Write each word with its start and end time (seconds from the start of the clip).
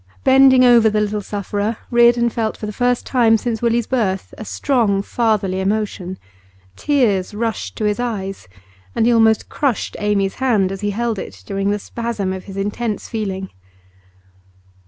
Bending 0.23 0.63
over 0.65 0.89
the 0.89 0.99
little 0.99 1.21
sufferer, 1.21 1.77
Reardon 1.91 2.31
felt 2.31 2.57
for 2.57 2.65
the 2.65 2.73
first 2.73 3.05
time 3.05 3.37
since 3.37 3.61
Willie's 3.61 3.85
birth 3.85 4.33
a 4.35 4.43
strong 4.43 5.03
fatherly 5.03 5.59
emotion; 5.59 6.17
tears 6.75 7.35
rushed 7.35 7.75
to 7.75 7.83
his 7.83 7.99
eyes, 7.99 8.47
and 8.95 9.05
he 9.05 9.13
almost 9.13 9.47
crushed 9.47 9.95
Amy's 9.99 10.33
hand 10.41 10.71
as 10.71 10.81
he 10.81 10.89
held 10.89 11.19
it 11.19 11.43
during 11.45 11.69
the 11.69 11.77
spasm 11.77 12.33
of 12.33 12.45
his 12.45 12.57
intense 12.57 13.07
feeling. 13.09 13.51